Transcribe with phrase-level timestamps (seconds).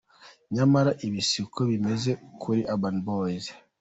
[0.55, 2.11] Nyamara ibi siko bimeze
[2.41, 3.45] kuri Urban boyz.